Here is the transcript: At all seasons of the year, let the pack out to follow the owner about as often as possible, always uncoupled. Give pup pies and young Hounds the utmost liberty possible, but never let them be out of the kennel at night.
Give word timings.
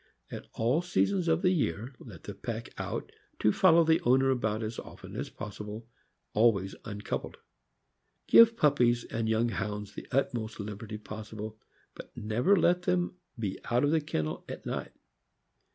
At 0.31 0.47
all 0.53 0.81
seasons 0.81 1.27
of 1.27 1.43
the 1.43 1.51
year, 1.51 1.93
let 1.99 2.23
the 2.23 2.33
pack 2.33 2.69
out 2.79 3.11
to 3.37 3.51
follow 3.51 3.83
the 3.83 4.01
owner 4.01 4.31
about 4.31 4.63
as 4.63 4.79
often 4.79 5.15
as 5.15 5.29
possible, 5.29 5.85
always 6.33 6.73
uncoupled. 6.85 7.37
Give 8.25 8.57
pup 8.57 8.79
pies 8.79 9.03
and 9.03 9.29
young 9.29 9.49
Hounds 9.49 9.93
the 9.93 10.07
utmost 10.11 10.59
liberty 10.59 10.97
possible, 10.97 11.59
but 11.93 12.17
never 12.17 12.55
let 12.55 12.81
them 12.81 13.17
be 13.37 13.59
out 13.69 13.83
of 13.83 13.91
the 13.91 14.01
kennel 14.01 14.43
at 14.49 14.65
night. 14.65 14.93